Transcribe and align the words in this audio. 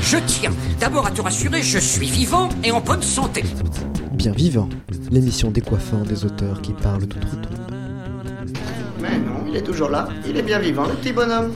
Je 0.00 0.18
tiens 0.26 0.52
d'abord 0.78 1.06
à 1.06 1.10
te 1.10 1.20
rassurer, 1.20 1.62
je 1.62 1.78
suis 1.78 2.06
vivant 2.06 2.48
et 2.62 2.70
en 2.70 2.80
bonne 2.80 3.02
santé. 3.02 3.42
Bien 4.12 4.32
vivant, 4.32 4.68
l'émission 5.10 5.50
décoiffant 5.50 6.02
des 6.02 6.24
auteurs 6.24 6.62
qui 6.62 6.72
parlent 6.72 7.06
d'outre-tombe. 7.06 7.74
Mais 9.00 9.18
non, 9.18 9.44
il 9.48 9.56
est 9.56 9.62
toujours 9.62 9.88
là. 9.90 10.08
Il 10.28 10.36
est 10.36 10.42
bien 10.42 10.60
vivant, 10.60 10.86
le 10.86 10.94
petit 10.94 11.12
bonhomme. 11.12 11.52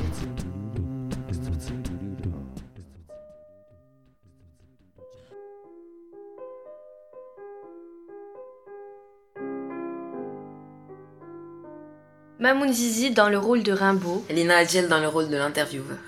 Mamoun 12.42 12.72
Zizi 12.72 13.12
dans 13.12 13.28
le 13.28 13.38
rôle 13.38 13.62
de 13.62 13.70
Rimbaud, 13.70 14.24
Lina 14.28 14.56
Adjel 14.56 14.88
dans 14.88 14.98
le 14.98 15.06
rôle 15.06 15.28
de 15.28 15.36
l'intervieweur. 15.36 15.98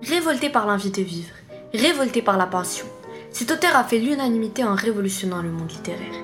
révolté 0.00 0.50
par 0.50 0.68
l'envie 0.68 0.92
de 0.92 1.02
vivre, 1.02 1.34
révolté 1.74 2.22
par 2.22 2.38
la 2.38 2.46
passion. 2.46 2.86
Cet 3.32 3.50
auteur 3.50 3.74
a 3.74 3.82
fait 3.82 3.98
l'unanimité 3.98 4.62
en 4.62 4.76
révolutionnant 4.76 5.42
le 5.42 5.50
monde 5.50 5.72
littéraire. 5.72 6.14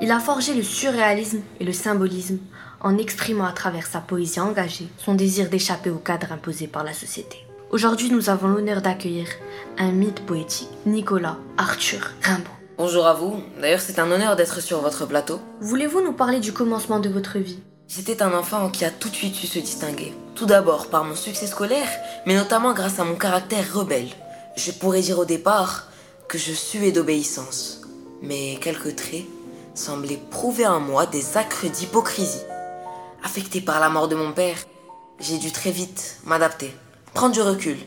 Il 0.00 0.12
a 0.12 0.20
forgé 0.20 0.54
le 0.54 0.62
surréalisme 0.62 1.40
et 1.58 1.64
le 1.64 1.72
symbolisme 1.72 2.38
en 2.80 2.96
exprimant 2.98 3.46
à 3.46 3.52
travers 3.52 3.88
sa 3.88 3.98
poésie 3.98 4.38
engagée 4.38 4.86
son 4.96 5.14
désir 5.14 5.50
d'échapper 5.50 5.90
au 5.90 5.98
cadre 5.98 6.30
imposé 6.30 6.68
par 6.68 6.84
la 6.84 6.92
société. 6.92 7.44
Aujourd'hui, 7.72 8.12
nous 8.12 8.30
avons 8.30 8.46
l'honneur 8.46 8.80
d'accueillir 8.80 9.26
un 9.78 9.90
mythe 9.90 10.24
poétique, 10.24 10.70
Nicolas 10.86 11.38
Arthur 11.56 12.12
Rimbaud. 12.22 12.44
Bonjour 12.76 13.08
à 13.08 13.14
vous, 13.14 13.42
d'ailleurs 13.60 13.80
c'est 13.80 13.98
un 13.98 14.08
honneur 14.08 14.36
d'être 14.36 14.60
sur 14.60 14.80
votre 14.82 15.04
plateau. 15.04 15.40
Voulez-vous 15.60 16.00
nous 16.00 16.12
parler 16.12 16.38
du 16.38 16.52
commencement 16.52 17.00
de 17.00 17.08
votre 17.08 17.38
vie? 17.38 17.58
J'étais 17.90 18.22
un 18.22 18.34
enfant 18.34 18.68
qui 18.68 18.84
a 18.84 18.90
tout 18.90 19.08
de 19.08 19.14
suite 19.14 19.34
su 19.34 19.46
se 19.46 19.58
distinguer. 19.58 20.12
Tout 20.34 20.44
d'abord 20.44 20.88
par 20.88 21.04
mon 21.04 21.16
succès 21.16 21.46
scolaire, 21.46 21.88
mais 22.26 22.36
notamment 22.36 22.74
grâce 22.74 22.98
à 22.98 23.04
mon 23.04 23.14
caractère 23.14 23.64
rebelle. 23.72 24.10
Je 24.56 24.72
pourrais 24.72 25.00
dire 25.00 25.18
au 25.18 25.24
départ 25.24 25.86
que 26.28 26.36
je 26.36 26.52
suais 26.52 26.92
d'obéissance, 26.92 27.80
mais 28.20 28.58
quelques 28.60 28.94
traits 28.94 29.24
semblaient 29.74 30.20
prouver 30.30 30.66
en 30.66 30.80
moi 30.80 31.06
des 31.06 31.38
acres 31.38 31.66
d'hypocrisie. 31.66 32.42
Affecté 33.24 33.62
par 33.62 33.80
la 33.80 33.88
mort 33.88 34.08
de 34.08 34.16
mon 34.16 34.32
père, 34.32 34.58
j'ai 35.18 35.38
dû 35.38 35.50
très 35.50 35.70
vite 35.70 36.18
m'adapter, 36.26 36.76
prendre 37.14 37.32
du 37.32 37.40
recul 37.40 37.78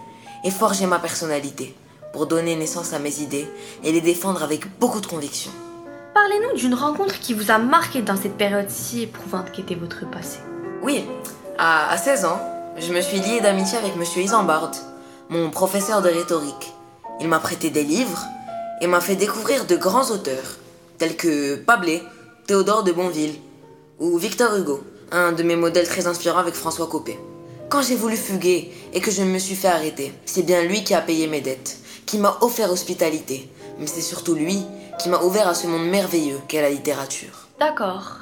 et 0.44 0.50
forger 0.50 0.88
ma 0.88 0.98
personnalité 0.98 1.76
pour 2.12 2.26
donner 2.26 2.56
naissance 2.56 2.94
à 2.94 3.00
mes 3.00 3.20
idées 3.20 3.48
et 3.84 3.92
les 3.92 4.02
défendre 4.02 4.42
avec 4.42 4.80
beaucoup 4.80 5.00
de 5.00 5.06
conviction. 5.06 5.52
Parlez-nous 6.14 6.58
d'une 6.58 6.74
rencontre 6.74 7.20
qui 7.20 7.34
vous 7.34 7.52
a 7.52 7.58
marqué 7.58 8.02
dans 8.02 8.18
cette 8.18 8.36
période 8.36 8.70
si 8.70 9.04
éprouvante 9.04 9.52
qu'était 9.54 9.76
votre 9.76 10.10
passé. 10.10 10.40
Oui, 10.84 11.06
à, 11.58 11.90
à 11.90 11.98
16 11.98 12.26
ans, 12.26 12.40
je 12.78 12.92
me 12.92 13.00
suis 13.00 13.20
lié 13.20 13.40
d'amitié 13.40 13.78
avec 13.78 13.96
Monsieur 13.96 14.22
Isambard, 14.22 14.72
mon 15.30 15.50
professeur 15.50 16.02
de 16.02 16.10
rhétorique. 16.10 16.74
Il 17.22 17.30
m'a 17.30 17.40
prêté 17.40 17.70
des 17.70 17.84
livres 17.84 18.26
et 18.82 18.88
m'a 18.88 19.00
fait 19.00 19.16
découvrir 19.16 19.66
de 19.66 19.78
grands 19.78 20.12
auteurs, 20.12 20.58
tels 20.98 21.16
que 21.16 21.56
Pablé, 21.56 22.04
Théodore 22.46 22.84
de 22.84 22.92
Bonville 22.92 23.36
ou 24.00 24.18
Victor 24.18 24.54
Hugo, 24.58 24.84
un 25.14 25.32
de 25.32 25.44
mes 25.44 25.56
modèles 25.56 25.88
très 25.88 26.08
inspirants 26.08 26.40
avec 26.40 26.56
François 26.56 26.88
Copé. 26.88 27.18
Quand 27.70 27.82
j'ai 27.82 27.96
voulu 27.96 28.18
fuguer 28.18 28.74
et 28.94 29.00
que 29.00 29.12
je 29.12 29.22
me 29.22 29.40
suis 29.40 29.56
fait 29.56 29.70
arrêter, 29.70 30.12
c'est 30.26 30.46
bien 30.46 30.62
lui 30.64 30.84
qui 30.84 30.94
a 30.94 31.00
payé 31.00 31.28
mes 31.28 31.40
dettes, 31.40 31.78
qui 32.12 32.18
m'a 32.18 32.38
offert 32.42 32.70
hospitalité, 32.70 33.50
mais 33.80 33.88
c'est 33.88 34.02
surtout 34.02 34.36
lui 34.36 34.66
qui 35.00 35.08
m'a 35.08 35.22
ouvert 35.22 35.48
à 35.48 35.54
ce 35.54 35.66
monde 35.66 35.88
merveilleux 35.88 36.42
qu'est 36.50 36.62
la 36.62 36.70
littérature. 36.70 37.48
D'accord. 37.58 38.18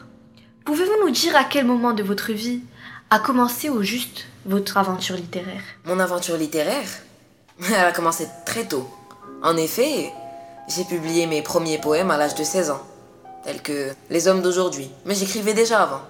Pouvez-vous 0.64 1.04
nous 1.04 1.09
dire 1.09 1.36
à 1.36 1.44
quel 1.44 1.66
moment 1.66 1.94
de 1.94 2.04
votre 2.04 2.32
vie 2.32 2.62
a 3.10 3.17
commencé 3.17 3.67
au 3.67 3.82
juste 3.82 4.26
votre 4.45 4.78
aventure 4.78 5.16
littéraire? 5.16 5.64
Mon 5.86 6.00
aventure 6.00 6.38
littéraire, 6.38 6.88
elle 7.67 7.73
a 7.84 7.92
commencé 7.92 8.28
très 8.45 8.67
tôt. 8.67 8.88
En 9.42 9.58
effet, 9.58 10.14
j'ai 10.67 10.84
publié 10.84 11.26
mes 11.26 11.42
premiers 11.42 11.80
poèmes 11.80 12.11
à 12.11 12.17
l'âge 12.17 12.36
de 12.36 12.44
16 12.44 12.70
ans, 12.70 12.83
tels 13.44 13.64
que 13.64 13.89
Les 14.11 14.27
hommes 14.27 14.44
d'aujourd'hui, 14.44 14.92
mais 15.06 15.16
j'écrivais 15.16 15.56
déjà 15.56 15.82
avant. 15.82 16.02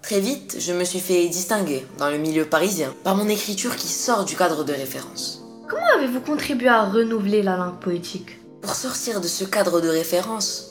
Très 0.00 0.20
vite, 0.20 0.56
je 0.58 0.72
me 0.72 0.84
suis 0.84 1.00
fait 1.00 1.28
distinguer 1.28 1.86
dans 1.98 2.08
le 2.08 2.16
milieu 2.16 2.46
parisien 2.46 2.94
par 3.04 3.14
mon 3.14 3.28
écriture 3.28 3.76
qui 3.76 3.88
sort 3.88 4.24
du 4.24 4.36
cadre 4.36 4.64
de 4.64 4.72
référence. 4.72 5.45
Comment 5.68 5.96
avez-vous 5.96 6.20
contribué 6.20 6.68
à 6.68 6.84
renouveler 6.84 7.42
la 7.42 7.56
langue 7.56 7.80
poétique 7.80 8.38
Pour 8.62 8.76
sortir 8.76 9.20
de 9.20 9.26
ce 9.26 9.42
cadre 9.42 9.80
de 9.80 9.88
référence, 9.88 10.70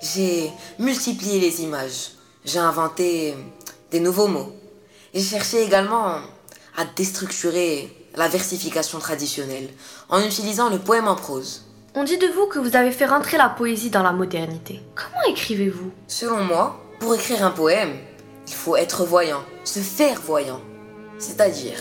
j'ai 0.00 0.52
multiplié 0.78 1.40
les 1.40 1.62
images. 1.62 2.12
J'ai 2.44 2.60
inventé 2.60 3.34
des 3.90 3.98
nouveaux 3.98 4.28
mots. 4.28 4.52
J'ai 5.12 5.22
cherché 5.22 5.64
également 5.64 6.20
à 6.76 6.84
déstructurer 6.94 7.92
la 8.14 8.28
versification 8.28 9.00
traditionnelle 9.00 9.68
en 10.08 10.20
utilisant 10.20 10.70
le 10.70 10.78
poème 10.78 11.08
en 11.08 11.16
prose. 11.16 11.64
On 11.96 12.04
dit 12.04 12.18
de 12.18 12.28
vous 12.28 12.46
que 12.46 12.60
vous 12.60 12.76
avez 12.76 12.92
fait 12.92 13.06
rentrer 13.06 13.38
la 13.38 13.48
poésie 13.48 13.90
dans 13.90 14.04
la 14.04 14.12
modernité. 14.12 14.80
Comment 14.94 15.24
écrivez-vous 15.28 15.90
Selon 16.06 16.44
moi, 16.44 16.78
pour 17.00 17.14
écrire 17.16 17.44
un 17.44 17.50
poème, 17.50 17.96
il 18.46 18.54
faut 18.54 18.76
être 18.76 19.04
voyant, 19.04 19.42
se 19.64 19.80
faire 19.80 20.20
voyant. 20.20 20.60
C'est-à-dire, 21.18 21.78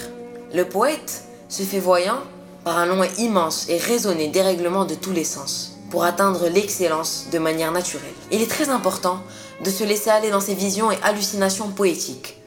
le 0.51 0.65
poète 0.65 1.25
se 1.47 1.61
fait 1.61 1.79
voyant 1.79 2.21
par 2.65 2.79
un 2.79 2.87
long 2.87 3.03
et 3.03 3.11
immense 3.19 3.69
et 3.69 3.77
raisonné 3.77 4.27
dérèglement 4.27 4.85
de 4.85 4.95
tous 4.95 5.11
les 5.11 5.23
sens 5.23 5.77
pour 5.91 6.03
atteindre 6.03 6.49
l'excellence 6.49 7.27
de 7.31 7.37
manière 7.37 7.71
naturelle. 7.71 8.03
Il 8.31 8.41
est 8.41 8.49
très 8.49 8.69
important 8.69 9.19
de 9.63 9.69
se 9.69 9.83
laisser 9.83 10.09
aller 10.09 10.31
dans 10.31 10.39
ses 10.39 10.55
visions 10.55 10.91
et 10.91 10.97
hallucinations 11.03 11.69
poétiques 11.69 12.41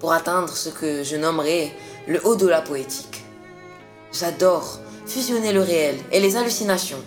pour 0.00 0.12
atteindre 0.12 0.54
ce 0.54 0.70
que 0.70 1.04
je 1.04 1.16
nommerais 1.16 1.70
le 2.08 2.20
haut 2.26 2.34
de 2.34 2.48
la 2.48 2.60
poétique. 2.60 3.22
J'adore 4.12 4.80
fusionner 5.06 5.52
le 5.52 5.62
réel 5.62 5.96
et 6.10 6.18
les 6.18 6.36
hallucinations, 6.36 7.02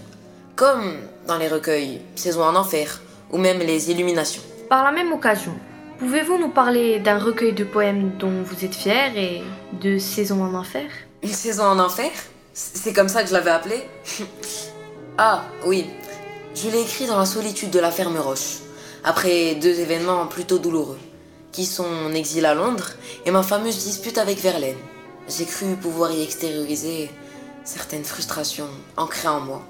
comme 0.56 0.96
dans 1.28 1.38
les 1.38 1.50
recueils 1.50 2.00
Saison 2.16 2.44
en 2.44 2.56
enfer 2.56 3.02
ou 3.30 3.38
même 3.38 3.60
les 3.60 3.92
illuminations. 3.92 4.42
Par 4.70 4.86
la 4.86 4.94
même 4.94 5.12
occasion, 5.12 5.54
pouvez-vous 6.00 6.38
nous 6.38 6.50
parler 6.50 7.00
d'un 7.00 7.20
recueil 7.20 7.52
de 7.52 7.66
poèmes 7.66 8.14
dont 8.20 8.42
vous 8.42 8.64
êtes 8.64 8.76
fier 8.76 9.18
et 9.18 9.42
de 9.82 9.98
Saison 9.98 10.42
en 10.42 10.54
enfer? 10.54 10.90
Une 11.22 11.30
saison 11.30 11.66
en 11.66 11.80
enfer? 11.80 12.12
C'est 12.54 12.94
comme 12.94 13.10
ça 13.10 13.24
que 13.24 13.30
je 13.30 13.34
l'avais 13.34 13.50
appelé 13.50 13.84
Ah, 15.18 15.46
oui. 15.66 15.88
Je 16.56 16.70
l'ai 16.70 16.82
écrit 16.82 17.08
dans 17.08 17.18
la 17.18 17.26
solitude 17.26 17.72
de 17.72 17.80
la 17.80 17.90
ferme 17.90 18.18
Roche, 18.18 18.60
après 19.04 19.56
deux 19.56 19.80
événements 19.80 20.28
plutôt 20.28 20.60
douloureux, 20.60 21.00
qui 21.52 21.66
sont 21.66 21.90
mon 21.90 22.14
exil 22.14 22.46
à 22.46 22.54
Londres 22.54 22.92
et 23.26 23.32
ma 23.32 23.42
fameuse 23.42 23.84
dispute 23.84 24.20
avec 24.20 24.40
Verlaine. 24.40 24.78
J'ai 25.28 25.46
cru 25.46 25.76
pouvoir 25.76 26.12
y 26.12 26.22
extérioriser 26.22 27.10
certaines 27.64 28.04
frustrations 28.04 28.70
ancrées 28.98 29.30
en 29.30 29.40
moi, 29.40 29.64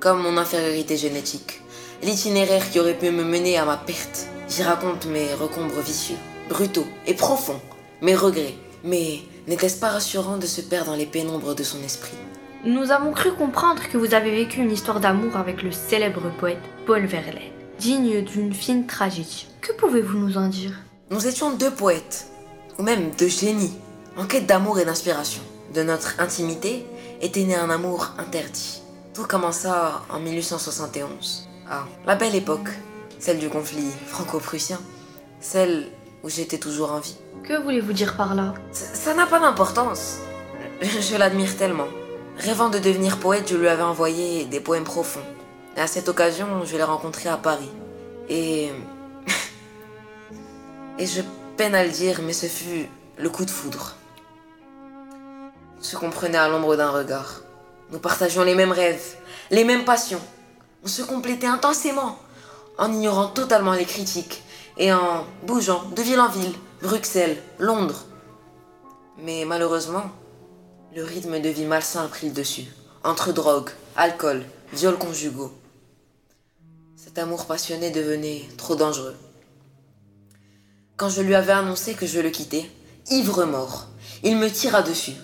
comme 0.00 0.22
mon 0.22 0.38
infériorité 0.38 0.96
génétique, 0.96 1.60
l'itinéraire 2.02 2.70
qui 2.70 2.80
aurait 2.80 2.98
pu 2.98 3.10
me 3.10 3.24
mener 3.24 3.58
à 3.58 3.66
ma 3.66 3.76
perte. 3.76 4.26
J'y 4.48 4.62
raconte 4.62 5.04
mes 5.04 5.34
recombres 5.34 5.80
vicieux, 5.80 6.16
brutaux 6.48 6.86
et 7.06 7.14
profonds, 7.14 7.60
mes 8.00 8.16
regrets. 8.16 8.54
Mais 8.84 9.20
n'était-ce 9.46 9.78
pas 9.78 9.90
rassurant 9.90 10.36
de 10.36 10.46
se 10.46 10.60
perdre 10.60 10.92
dans 10.92 10.96
les 10.96 11.06
pénombres 11.06 11.54
de 11.54 11.62
son 11.62 11.82
esprit 11.82 12.16
Nous 12.64 12.90
avons 12.90 13.12
cru 13.12 13.32
comprendre 13.32 13.82
que 13.88 13.98
vous 13.98 14.14
avez 14.14 14.30
vécu 14.30 14.60
une 14.60 14.70
histoire 14.70 15.00
d'amour 15.00 15.36
avec 15.36 15.62
le 15.62 15.72
célèbre 15.72 16.30
poète 16.38 16.62
Paul 16.86 17.06
Verlaine, 17.06 17.52
digne 17.78 18.22
d'une 18.22 18.52
fine 18.52 18.86
tragédie. 18.86 19.48
Que 19.60 19.72
pouvez-vous 19.72 20.18
nous 20.18 20.36
en 20.36 20.48
dire? 20.48 20.72
Nous 21.10 21.26
étions 21.26 21.52
deux 21.52 21.70
poètes, 21.70 22.26
ou 22.78 22.82
même 22.82 23.10
deux 23.18 23.28
génies, 23.28 23.76
en 24.16 24.26
quête 24.26 24.46
d'amour 24.46 24.78
et 24.78 24.84
d'inspiration. 24.84 25.42
De 25.74 25.82
notre 25.82 26.20
intimité 26.20 26.84
était 27.20 27.44
né 27.44 27.54
un 27.54 27.70
amour 27.70 28.10
interdit. 28.18 28.82
Tout 29.14 29.24
commença 29.24 30.02
en 30.10 30.20
1871. 30.20 31.48
Ah, 31.70 31.84
la 32.06 32.14
belle 32.14 32.34
époque, 32.34 32.68
celle 33.18 33.38
du 33.38 33.48
conflit 33.48 33.90
franco-prussien, 34.06 34.78
celle 35.40 35.88
où 36.22 36.28
j'étais 36.28 36.58
toujours 36.58 36.92
en 36.92 37.00
vie. 37.00 37.16
Que 37.42 37.60
voulez-vous 37.62 37.92
dire 37.92 38.16
par 38.16 38.34
là? 38.34 38.54
Ça 38.72 39.14
n'a 39.14 39.26
pas 39.26 39.40
d'importance. 39.40 40.18
Je 40.80 41.16
l'admire 41.16 41.56
tellement. 41.56 41.88
Rêvant 42.38 42.70
de 42.70 42.78
devenir 42.78 43.18
poète, 43.18 43.48
je 43.50 43.56
lui 43.56 43.68
avais 43.68 43.82
envoyé 43.82 44.44
des 44.44 44.60
poèmes 44.60 44.84
profonds. 44.84 45.20
Et 45.76 45.80
à 45.80 45.86
cette 45.86 46.08
occasion, 46.08 46.64
je 46.64 46.76
l'ai 46.76 46.82
rencontré 46.82 47.28
à 47.28 47.36
Paris. 47.36 47.70
Et. 48.28 48.70
Et 50.98 51.06
je 51.06 51.22
peine 51.56 51.74
à 51.74 51.84
le 51.84 51.90
dire, 51.90 52.20
mais 52.22 52.32
ce 52.32 52.46
fut 52.46 52.86
le 53.18 53.30
coup 53.30 53.44
de 53.44 53.50
foudre. 53.50 53.96
On 55.78 55.82
se 55.82 55.96
comprenait 55.96 56.38
à 56.38 56.48
l'ombre 56.48 56.76
d'un 56.76 56.90
regard. 56.90 57.40
Nous 57.90 57.98
partagions 57.98 58.44
les 58.44 58.54
mêmes 58.54 58.72
rêves, 58.72 59.16
les 59.50 59.64
mêmes 59.64 59.84
passions. 59.84 60.20
On 60.84 60.88
se 60.88 61.02
complétait 61.02 61.46
intensément, 61.46 62.18
en 62.78 62.92
ignorant 62.92 63.28
totalement 63.28 63.72
les 63.72 63.84
critiques 63.84 64.41
et 64.76 64.92
en 64.92 65.26
bougeant 65.44 65.84
de 65.90 66.02
ville 66.02 66.20
en 66.20 66.28
ville, 66.28 66.54
Bruxelles, 66.82 67.36
Londres. 67.58 68.04
Mais 69.18 69.44
malheureusement, 69.44 70.10
le 70.94 71.04
rythme 71.04 71.40
de 71.40 71.48
vie 71.48 71.64
malsain 71.64 72.04
a 72.04 72.08
pris 72.08 72.28
le 72.28 72.34
dessus, 72.34 72.66
entre 73.04 73.32
drogue, 73.32 73.70
alcool, 73.96 74.42
viols 74.72 74.98
conjugaux. 74.98 75.52
Cet 76.96 77.18
amour 77.18 77.46
passionné 77.46 77.90
devenait 77.90 78.42
trop 78.56 78.76
dangereux. 78.76 79.16
Quand 80.96 81.08
je 81.08 81.22
lui 81.22 81.34
avais 81.34 81.52
annoncé 81.52 81.94
que 81.94 82.06
je 82.06 82.20
le 82.20 82.30
quittais, 82.30 82.70
ivre-mort. 83.10 83.88
Il 84.22 84.36
me 84.36 84.48
tira 84.48 84.82
dessus. 84.82 85.14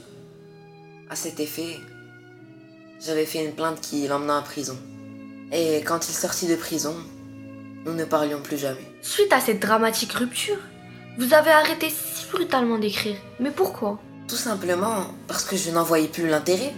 À 1.09 1.17
cet 1.17 1.41
effet, 1.41 1.77
j'avais 3.01 3.27
fait 3.27 3.45
une 3.45 3.53
plainte 3.53 3.81
qui 3.81 4.07
l'emmena 4.09 4.39
en 4.39 4.43
prison. 4.43 4.77
Et 5.53 5.79
quand 5.79 6.09
il 6.09 6.15
sortit 6.15 6.49
de 6.49 6.57
prison, 6.57 6.95
nous 7.89 7.95
ne 7.95 8.05
parlions 8.05 8.41
plus 8.41 8.59
jamais. 8.59 8.93
Suite 9.01 9.33
à 9.33 9.41
cette 9.41 9.61
dramatique 9.61 10.13
rupture, 10.13 10.59
vous 11.19 11.33
avez 11.33 11.51
arrêté 11.51 11.89
si 11.89 12.27
brutalement 12.31 12.79
d'écrire. 12.79 13.17
Mais 13.41 13.51
pourquoi? 13.51 13.99
Tout 14.29 14.37
simplement 14.37 15.07
parce 15.27 15.45
que 15.45 15.57
je 15.57 15.71
n'en 15.71 15.85
voyais 15.85 16.09
plus 16.09 16.29
l'intérêt. 16.29 16.75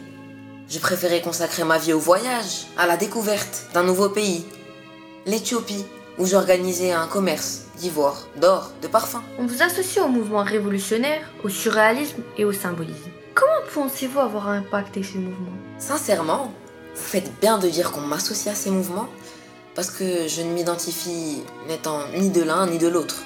Je 0.68 0.78
préférais 0.78 1.20
consacrer 1.20 1.64
ma 1.64 1.78
vie 1.78 1.92
au 1.92 1.98
voyage, 1.98 2.66
à 2.78 2.86
la 2.86 2.96
découverte 2.96 3.66
d'un 3.74 3.82
nouveau 3.82 4.08
pays, 4.08 4.46
l'Éthiopie, 5.26 5.84
où 6.16 6.26
j'organisais 6.26 6.92
un 6.92 7.08
commerce 7.08 7.62
d'ivoire, 7.78 8.28
d'or, 8.40 8.70
de 8.80 8.86
parfums. 8.86 9.24
On 9.40 9.46
vous 9.46 9.62
associe 9.62 10.04
au 10.04 10.08
mouvement 10.08 10.44
révolutionnaire, 10.44 11.28
au 11.42 11.48
surréalisme 11.48 12.22
et 12.38 12.44
au 12.44 12.52
symbolisme. 12.52 13.10
Comment 13.34 13.66
pensez-vous 13.74 14.20
avoir 14.20 14.48
impacté 14.48 15.02
ces 15.02 15.18
mouvements 15.18 15.58
Sincèrement, 15.78 16.52
vous 16.94 17.02
faites 17.02 17.32
bien 17.40 17.58
de 17.58 17.68
dire 17.68 17.90
qu'on 17.90 18.02
m'associe 18.02 18.54
à 18.54 18.56
ces 18.56 18.70
mouvements, 18.70 19.08
parce 19.80 19.92
que 19.92 20.28
je 20.28 20.42
ne 20.42 20.52
m'identifie 20.52 21.42
n'étant 21.66 22.06
ni 22.14 22.28
de 22.28 22.42
l'un 22.42 22.66
ni 22.66 22.76
de 22.76 22.86
l'autre. 22.86 23.22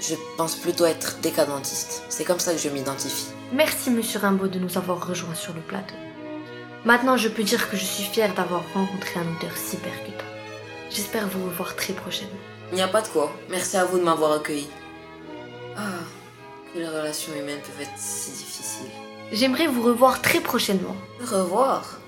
Je 0.00 0.14
pense 0.38 0.54
plutôt 0.54 0.86
être 0.86 1.20
décadentiste. 1.20 2.04
C'est 2.08 2.24
comme 2.24 2.40
ça 2.40 2.54
que 2.54 2.58
je 2.58 2.70
m'identifie. 2.70 3.26
Merci 3.52 3.90
Monsieur 3.90 4.18
Rimbaud 4.18 4.48
de 4.48 4.58
nous 4.58 4.78
avoir 4.78 5.06
rejoints 5.06 5.34
sur 5.34 5.52
le 5.52 5.60
plateau. 5.60 5.94
Maintenant, 6.86 7.18
je 7.18 7.28
peux 7.28 7.42
dire 7.42 7.68
que 7.68 7.76
je 7.76 7.84
suis 7.84 8.04
fière 8.04 8.32
d'avoir 8.34 8.62
rencontré 8.72 9.20
un 9.20 9.30
auteur 9.30 9.54
si 9.58 9.76
percutant. 9.76 10.24
J'espère 10.88 11.28
vous 11.28 11.44
revoir 11.44 11.76
très 11.76 11.92
prochainement. 11.92 12.40
Il 12.72 12.76
n'y 12.76 12.80
a 12.80 12.88
pas 12.88 13.02
de 13.02 13.08
quoi. 13.08 13.30
Merci 13.50 13.76
à 13.76 13.84
vous 13.84 13.98
de 13.98 14.04
m'avoir 14.04 14.32
accueilli. 14.32 14.70
Ah, 15.76 16.00
que 16.72 16.78
les 16.78 16.88
relations 16.88 17.34
humaines 17.34 17.60
peuvent 17.60 17.82
être 17.82 17.98
si 17.98 18.30
difficiles. 18.30 18.90
J'aimerais 19.32 19.66
vous 19.66 19.82
revoir 19.82 20.22
très 20.22 20.40
prochainement. 20.40 20.96
Me 21.20 21.26
revoir? 21.26 21.98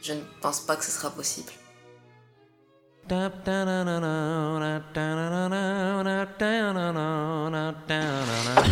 Je 0.00 0.12
ne 0.12 0.20
pense 0.40 0.60
pas 0.60 0.76
que 0.76 0.84
ce 0.84 0.92
sera 0.92 1.10
possible. 1.10 1.50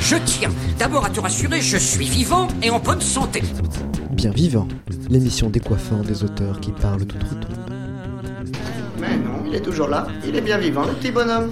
Je 0.00 0.16
tiens 0.24 0.48
d'abord 0.78 1.04
à 1.04 1.10
te 1.10 1.20
rassurer, 1.20 1.60
je 1.60 1.76
suis 1.76 2.06
vivant 2.06 2.48
et 2.62 2.70
en 2.70 2.78
bonne 2.78 3.02
santé. 3.02 3.42
Bien 4.10 4.30
vivant, 4.30 4.66
l'émission 5.10 5.50
décoiffant 5.50 5.98
des 5.98 6.24
auteurs 6.24 6.58
qui 6.60 6.72
parlent 6.72 7.04
tout 7.04 7.18
autre. 7.18 7.48
Mais 8.98 9.16
non, 9.18 9.42
il 9.46 9.54
est 9.54 9.60
toujours 9.60 9.88
là. 9.88 10.06
Il 10.26 10.34
est 10.34 10.40
bien 10.40 10.56
vivant, 10.56 10.86
le 10.86 10.94
petit 10.94 11.10
bonhomme. 11.10 11.50